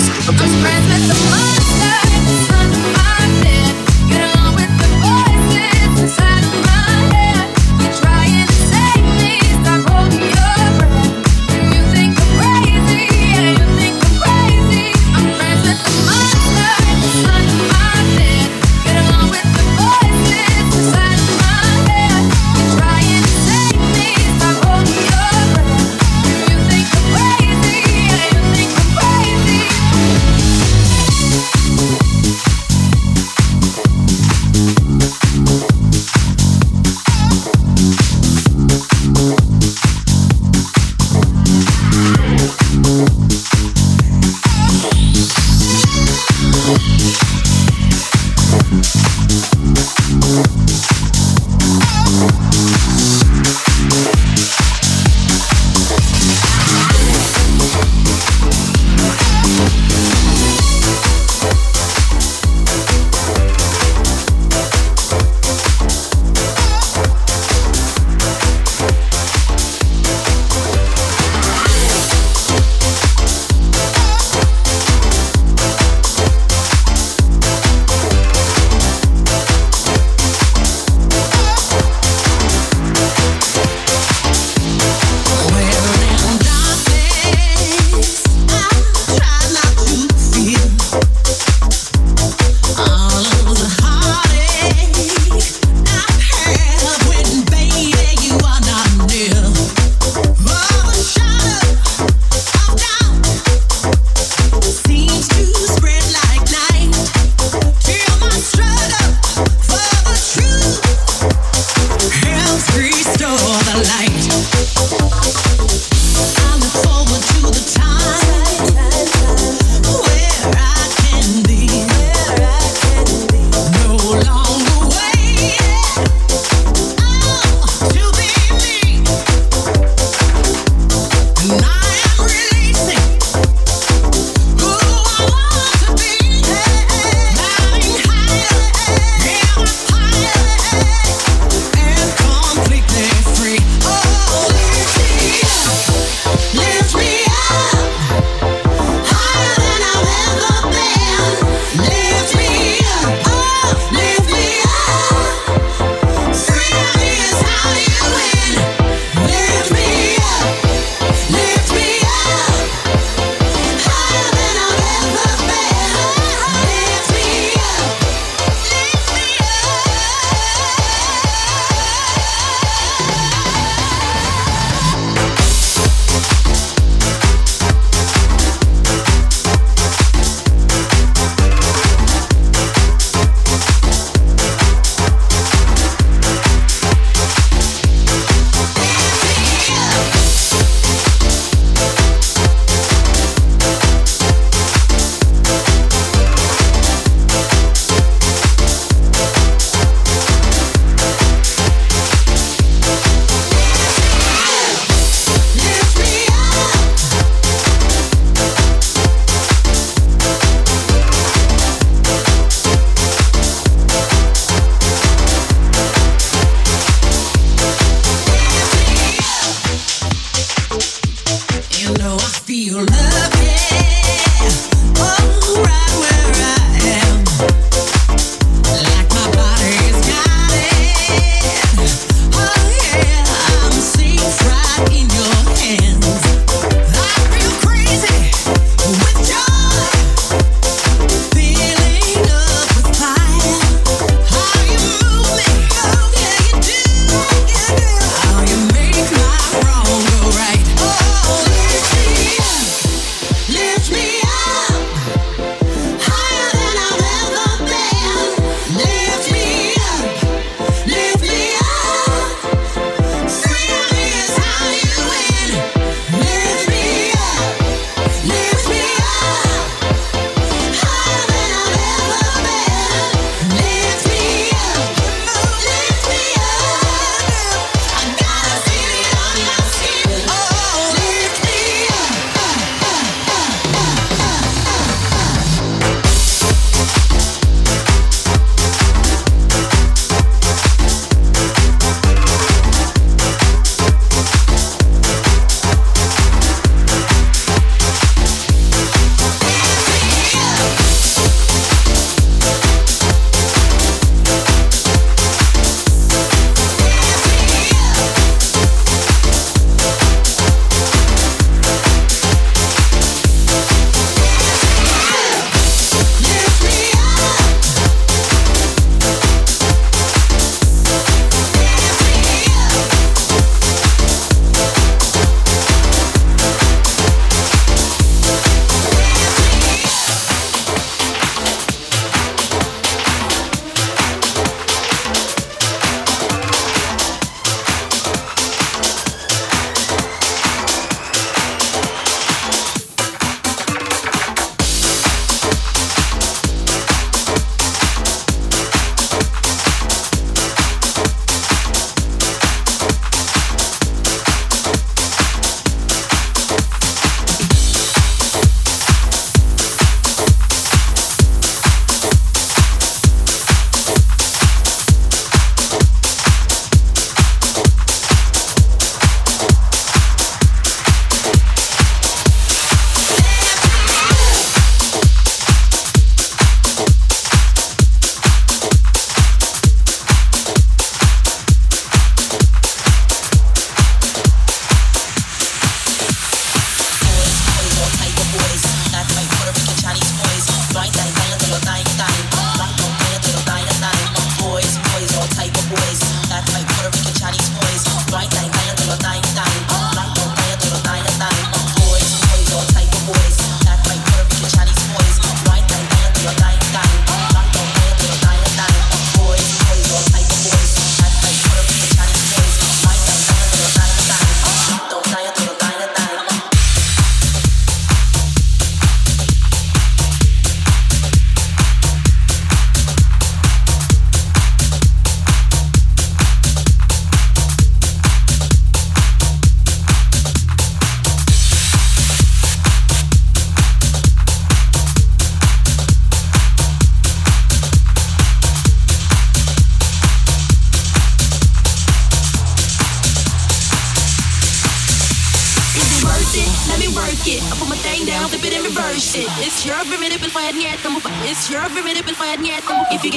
[0.00, 2.09] I'm friends with the monster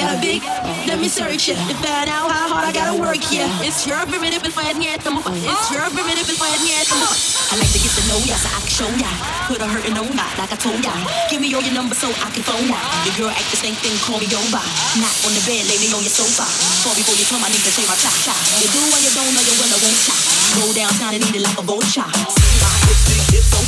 [0.03, 0.41] yeah, big.
[0.83, 3.48] Let me search ya to find out how hard I gotta work, yeah.
[3.63, 6.86] It's your primitive if I hadn't yet come It's your primitive if I hadn't yet
[6.91, 9.12] come I like to get to know ya so I can show ya.
[9.48, 10.93] Put a hurtin' on ya, like I told ya.
[11.31, 12.79] Give me all your numbers so I can phone ya.
[13.07, 14.63] The girl act the same thing, call me over.
[15.00, 16.43] Not on the bed, lay me on your sofa.
[16.83, 18.36] Fall before you come, I need to say my cha cha.
[18.60, 20.15] You do or you don't know you will, I won't cha.
[20.60, 22.10] Go downtown and eat it like a vulture.
[22.12, 23.62] See my hips, hips,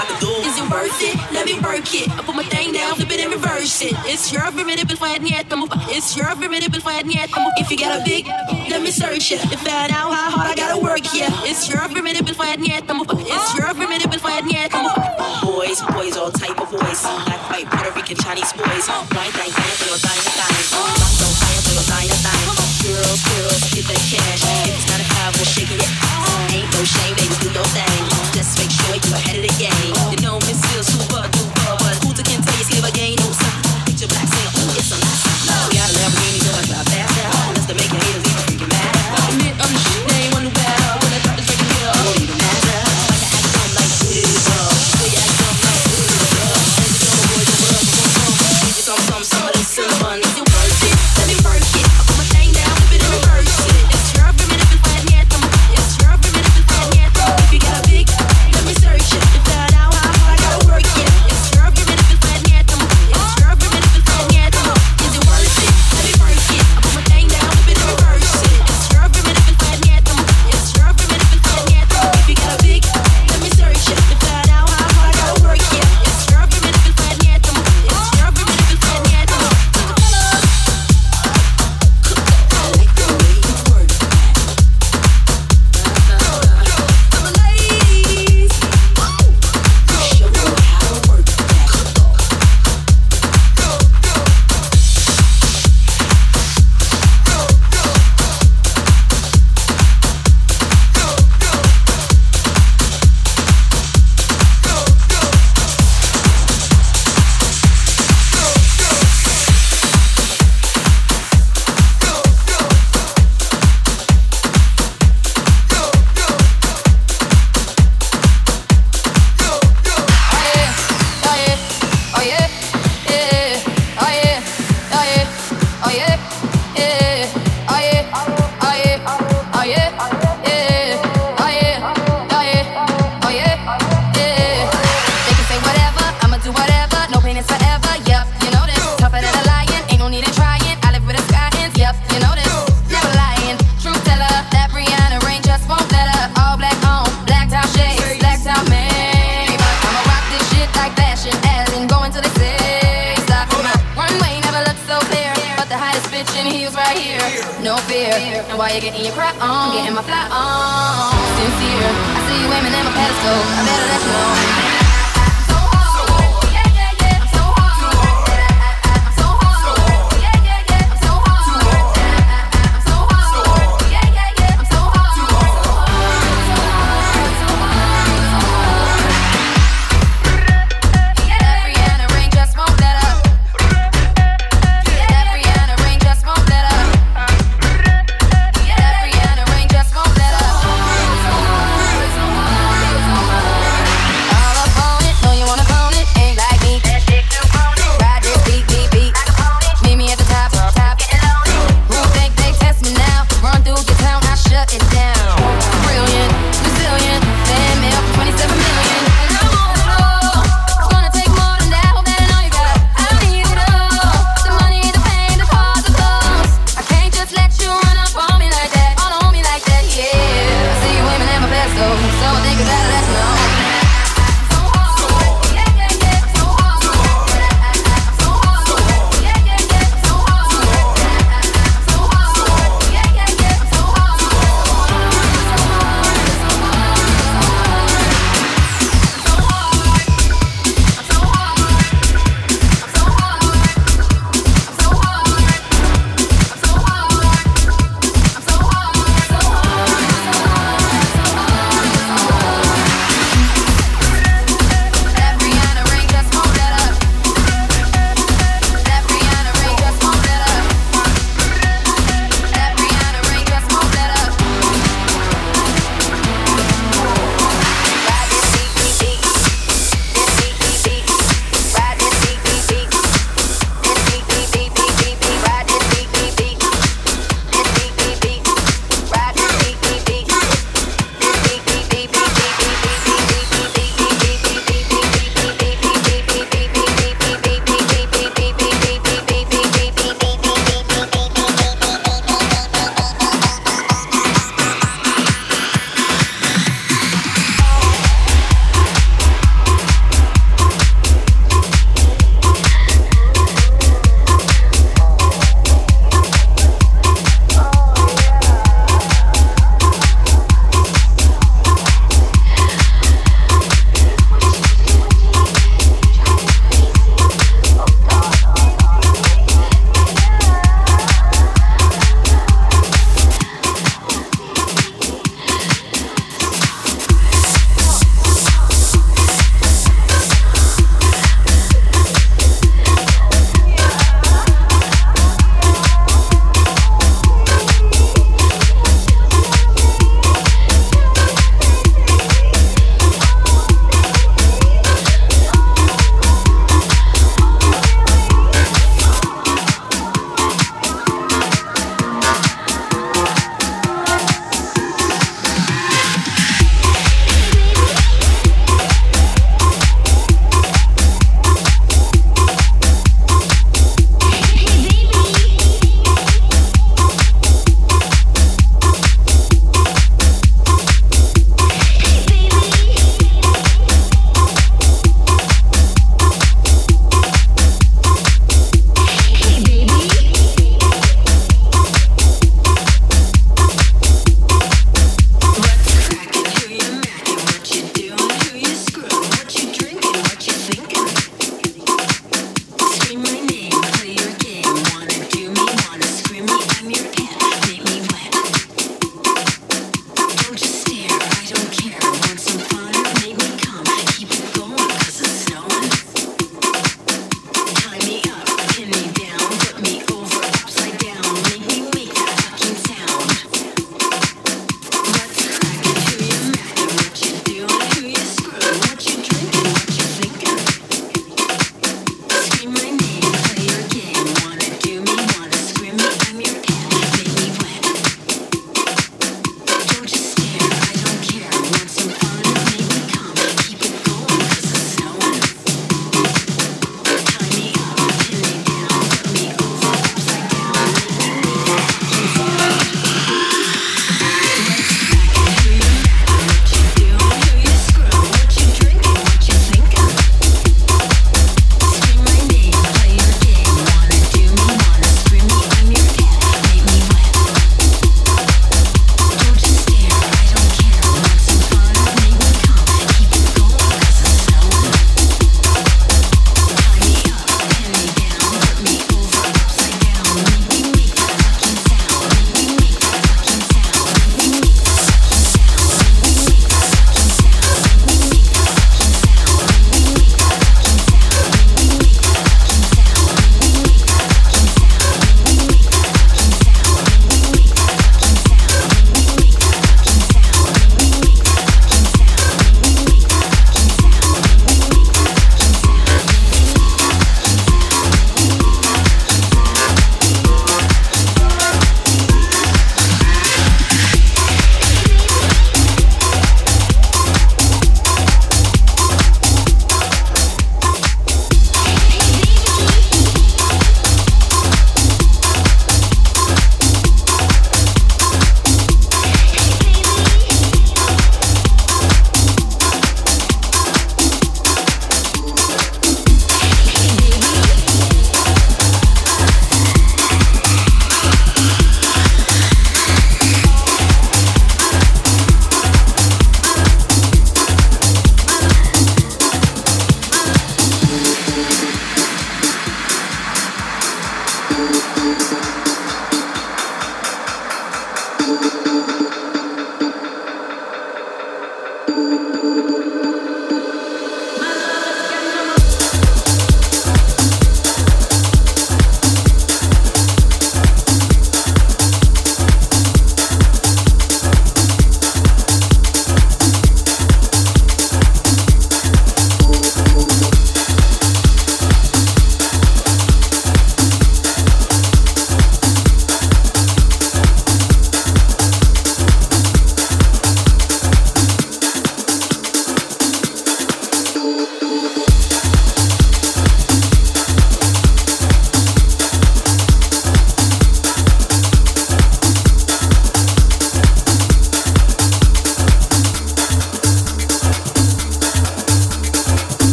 [0.00, 0.40] out the door.
[0.48, 1.16] Is it worth it?
[1.32, 2.08] Let me work it.
[2.16, 3.92] I put my thing down, flip it and reverse it.
[4.08, 5.46] It's your primitive, but flat yet.
[5.92, 7.28] It's your primitive, but flat yet.
[7.60, 8.26] If you got a big,
[8.72, 9.40] let me search it.
[9.52, 11.28] To find out how hard I gotta work, it.
[11.44, 12.84] It's your primitive, but flat yet.
[12.88, 14.72] It's your primitive, but flat yet.
[15.44, 17.02] Boys, boys, all type of boys.
[17.04, 18.86] Black, white, Puerto Rican, Chinese boys.
[18.88, 22.40] Blind, blind, blind, blind, blind, blind, blind, blind, blind,
[22.80, 24.40] Girls, girls, get that cash.
[24.66, 25.84] If it's not a five, we'll shake it.
[26.56, 27.89] Ain't no shame, baby, do your thing.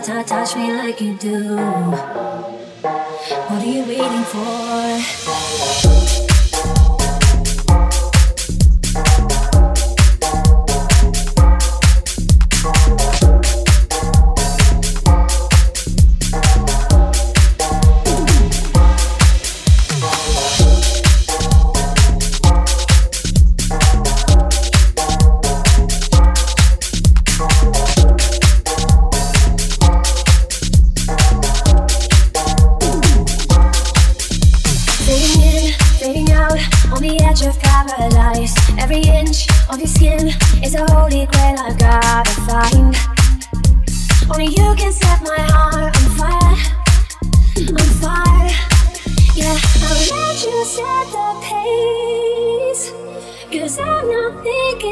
[0.00, 1.56] ta touch me like you do.
[3.48, 6.05] What are you waiting for?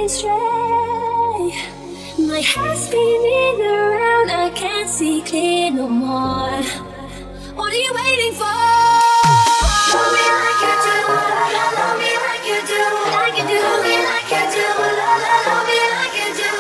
[0.05, 1.49] astray.
[2.29, 6.63] My head's spinning around, I can't see clear no more.
[7.57, 8.45] What are you waiting for?
[9.95, 10.99] Love me like you do.
[11.09, 12.85] Love me like you do,
[13.49, 13.61] do.
[13.65, 14.69] Love me like you do.
[15.49, 16.53] Love me like you do.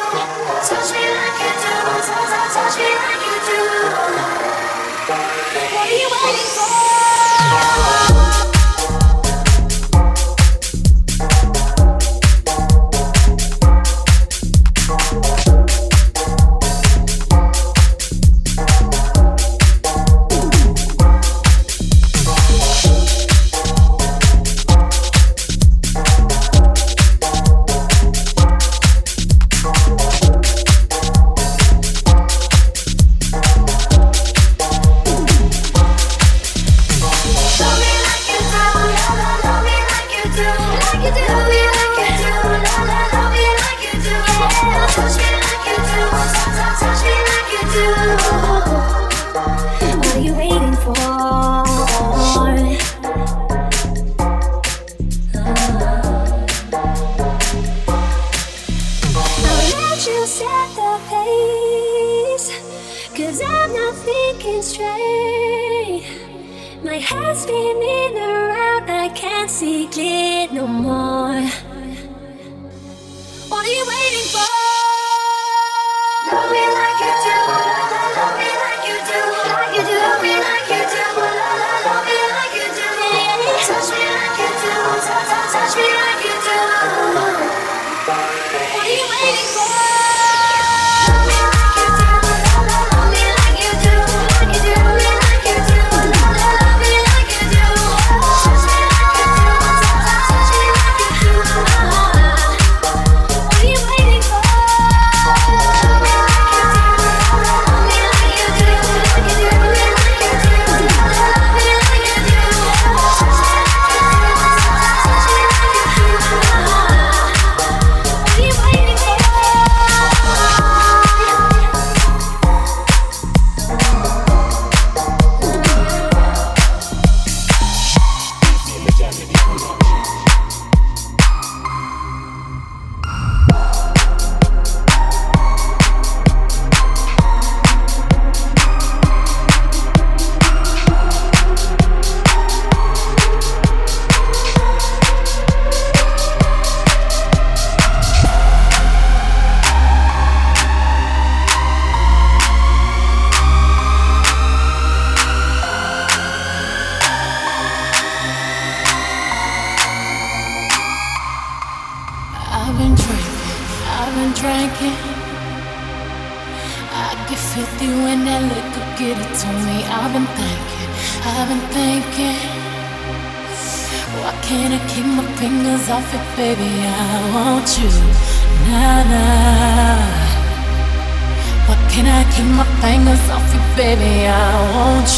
[0.68, 1.74] Touch me like you do,
[2.08, 3.60] touch, touch, touch me like you do.
[5.74, 8.53] What are you waiting for?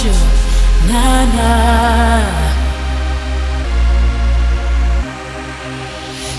[0.06, 0.14] you,
[0.88, 1.02] na
[1.34, 1.50] na.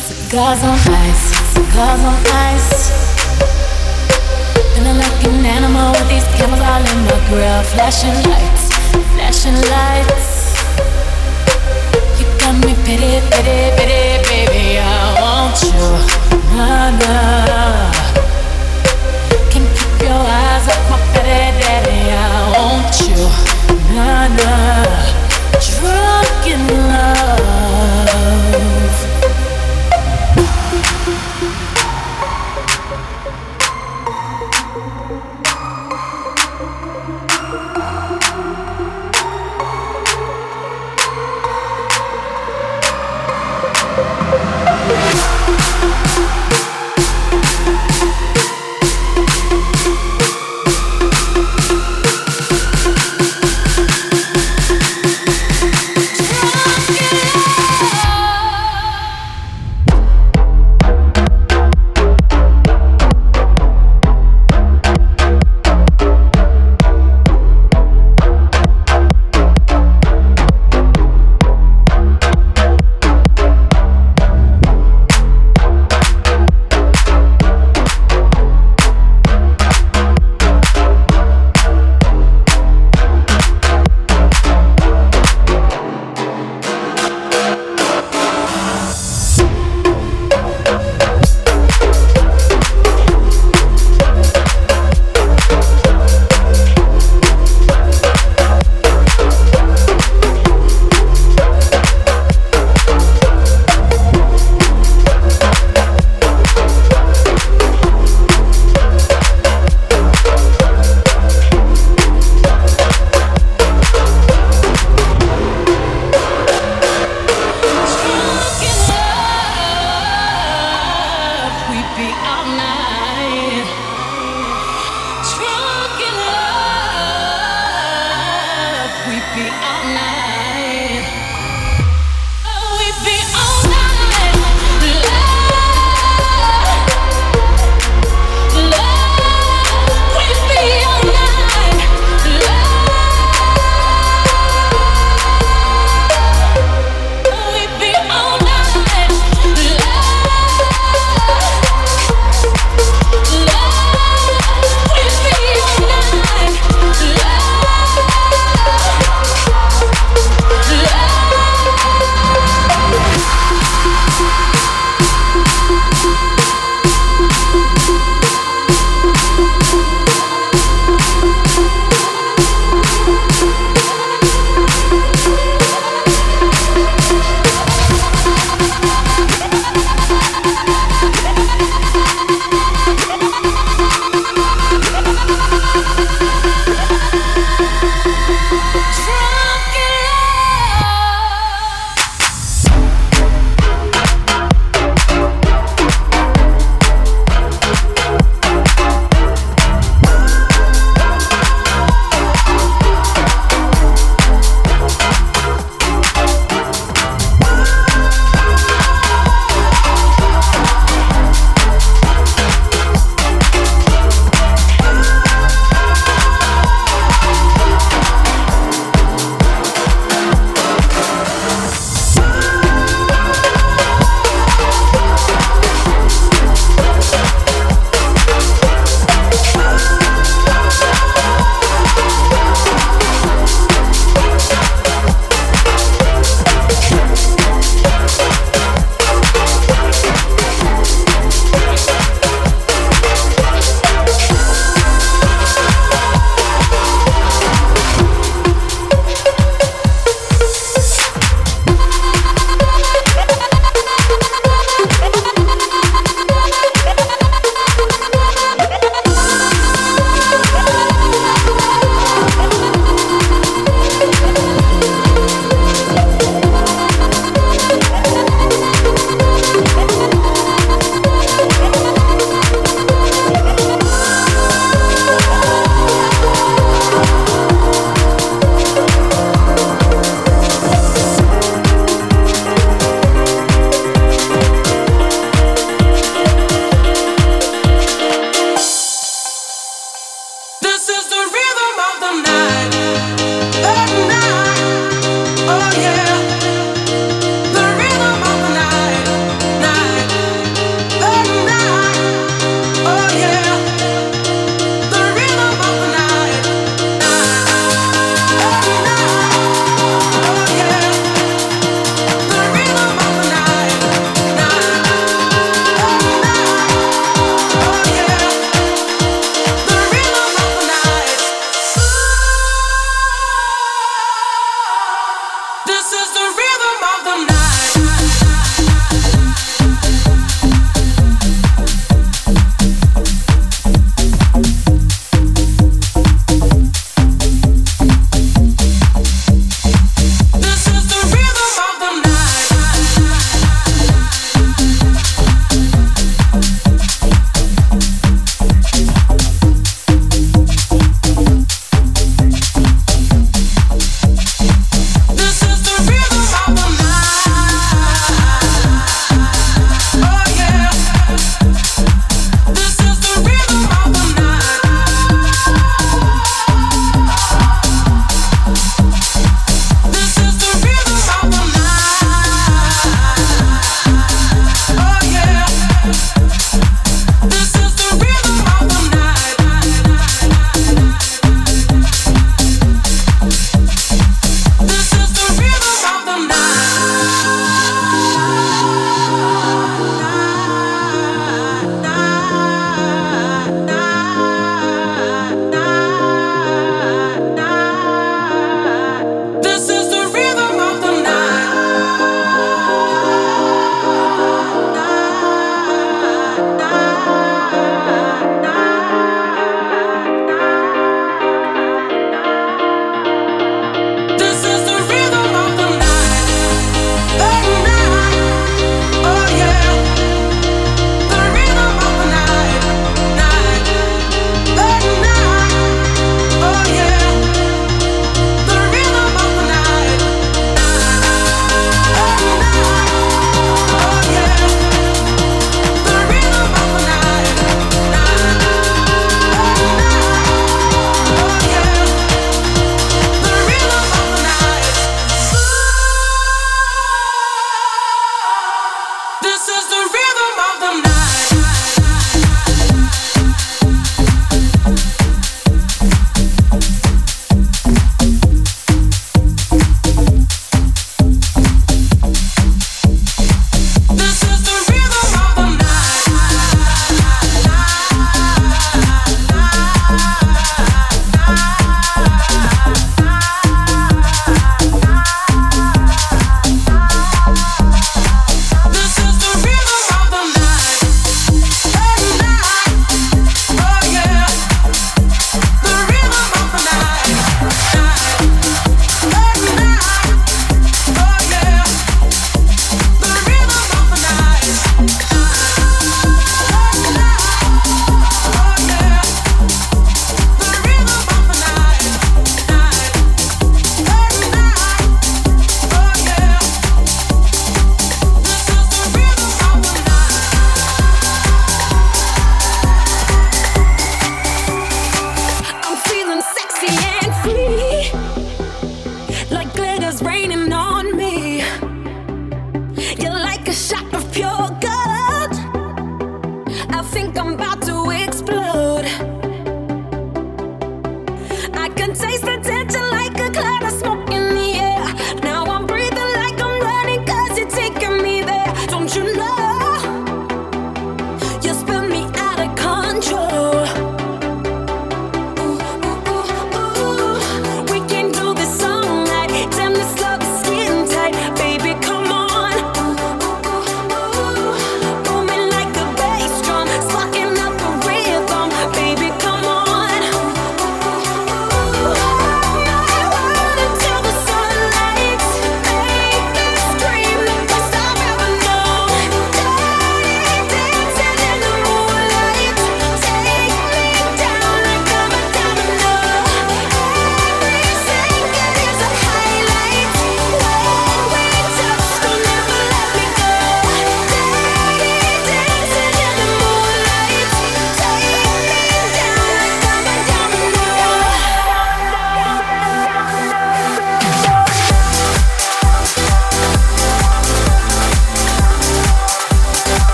[0.00, 2.18] Cigars on ice, cigars on
[2.48, 2.72] ice.
[4.72, 7.62] Feeling like an animal with these cameras all in my grill.
[7.72, 8.64] Flashing lights,
[9.12, 10.30] flashing lights.
[12.18, 14.78] You got me pity, pity, pity, baby.
[14.78, 14.84] I
[15.20, 15.86] want you,
[16.56, 17.14] na na.
[19.50, 21.09] Can't keep your eyes off my
[22.98, 23.14] you,
[23.94, 24.84] nah, nah,
[25.60, 27.59] drunk in love.